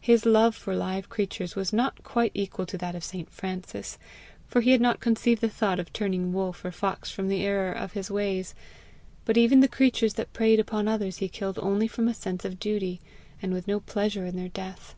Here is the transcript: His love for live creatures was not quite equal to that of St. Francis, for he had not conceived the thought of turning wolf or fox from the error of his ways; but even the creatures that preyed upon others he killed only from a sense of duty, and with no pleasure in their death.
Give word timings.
His 0.00 0.24
love 0.24 0.54
for 0.54 0.76
live 0.76 1.08
creatures 1.08 1.56
was 1.56 1.72
not 1.72 2.04
quite 2.04 2.30
equal 2.32 2.64
to 2.64 2.78
that 2.78 2.94
of 2.94 3.02
St. 3.02 3.28
Francis, 3.28 3.98
for 4.46 4.60
he 4.60 4.70
had 4.70 4.80
not 4.80 5.00
conceived 5.00 5.40
the 5.40 5.48
thought 5.48 5.80
of 5.80 5.92
turning 5.92 6.32
wolf 6.32 6.64
or 6.64 6.70
fox 6.70 7.10
from 7.10 7.26
the 7.26 7.42
error 7.42 7.72
of 7.72 7.90
his 7.94 8.08
ways; 8.08 8.54
but 9.24 9.36
even 9.36 9.58
the 9.58 9.66
creatures 9.66 10.14
that 10.14 10.32
preyed 10.32 10.60
upon 10.60 10.86
others 10.86 11.16
he 11.16 11.28
killed 11.28 11.58
only 11.60 11.88
from 11.88 12.06
a 12.06 12.14
sense 12.14 12.44
of 12.44 12.60
duty, 12.60 13.00
and 13.42 13.52
with 13.52 13.66
no 13.66 13.80
pleasure 13.80 14.24
in 14.24 14.36
their 14.36 14.46
death. 14.48 14.94